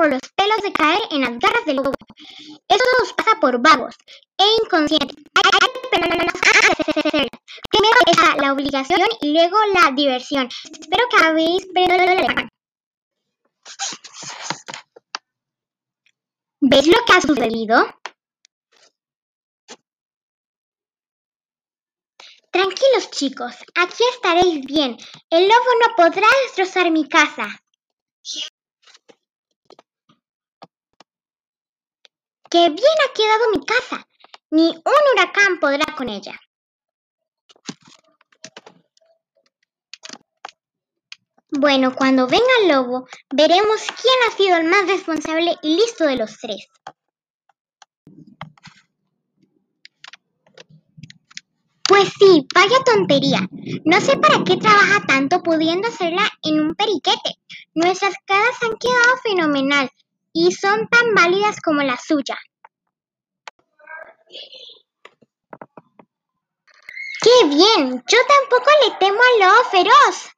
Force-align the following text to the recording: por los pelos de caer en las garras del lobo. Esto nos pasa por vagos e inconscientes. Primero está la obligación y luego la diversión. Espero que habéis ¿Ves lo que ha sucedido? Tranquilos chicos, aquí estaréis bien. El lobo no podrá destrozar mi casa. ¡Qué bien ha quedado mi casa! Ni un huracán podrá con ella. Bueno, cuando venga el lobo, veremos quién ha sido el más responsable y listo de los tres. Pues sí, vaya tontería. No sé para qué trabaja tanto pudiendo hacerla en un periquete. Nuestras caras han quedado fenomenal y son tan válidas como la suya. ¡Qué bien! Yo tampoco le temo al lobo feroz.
por 0.00 0.08
los 0.08 0.20
pelos 0.34 0.62
de 0.62 0.72
caer 0.72 1.00
en 1.10 1.20
las 1.20 1.38
garras 1.38 1.66
del 1.66 1.76
lobo. 1.76 1.92
Esto 2.66 2.84
nos 3.00 3.12
pasa 3.12 3.38
por 3.38 3.60
vagos 3.60 3.94
e 4.38 4.44
inconscientes. 4.62 5.14
Primero 7.70 7.98
está 8.06 8.36
la 8.36 8.54
obligación 8.54 9.06
y 9.20 9.34
luego 9.34 9.58
la 9.74 9.92
diversión. 9.94 10.48
Espero 10.64 11.04
que 11.10 11.22
habéis 11.22 11.66
¿Ves 16.62 16.86
lo 16.86 17.04
que 17.04 17.12
ha 17.12 17.20
sucedido? 17.20 17.94
Tranquilos 22.50 23.10
chicos, 23.10 23.54
aquí 23.74 24.02
estaréis 24.14 24.64
bien. 24.64 24.96
El 25.28 25.42
lobo 25.42 25.70
no 25.82 25.94
podrá 25.94 26.26
destrozar 26.46 26.90
mi 26.90 27.06
casa. 27.06 27.48
¡Qué 32.50 32.68
bien 32.68 32.78
ha 32.78 33.12
quedado 33.14 33.50
mi 33.54 33.64
casa! 33.64 34.06
Ni 34.50 34.70
un 34.70 35.02
huracán 35.14 35.60
podrá 35.60 35.94
con 35.96 36.08
ella. 36.08 36.38
Bueno, 41.52 41.94
cuando 41.94 42.26
venga 42.26 42.44
el 42.62 42.68
lobo, 42.68 43.06
veremos 43.32 43.80
quién 44.02 44.14
ha 44.26 44.36
sido 44.36 44.56
el 44.56 44.64
más 44.64 44.88
responsable 44.88 45.56
y 45.62 45.76
listo 45.76 46.04
de 46.04 46.16
los 46.16 46.38
tres. 46.38 46.66
Pues 51.84 52.12
sí, 52.18 52.46
vaya 52.52 52.78
tontería. 52.84 53.48
No 53.84 54.00
sé 54.00 54.16
para 54.16 54.42
qué 54.42 54.56
trabaja 54.56 55.06
tanto 55.06 55.42
pudiendo 55.42 55.88
hacerla 55.88 56.28
en 56.42 56.60
un 56.60 56.74
periquete. 56.74 57.34
Nuestras 57.74 58.14
caras 58.26 58.56
han 58.62 58.76
quedado 58.76 59.16
fenomenal 59.22 59.90
y 60.32 60.52
son 60.52 60.88
tan 60.88 61.14
válidas 61.14 61.60
como 61.60 61.82
la 61.82 61.96
suya. 61.96 62.38
¡Qué 67.22 67.46
bien! 67.48 68.02
Yo 68.06 68.18
tampoco 68.26 68.70
le 68.84 68.96
temo 68.98 69.20
al 69.20 69.40
lobo 69.40 69.70
feroz. 69.70 70.30